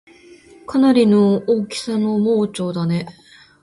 [0.65, 3.11] かなりの大きさの盲腸だねぇ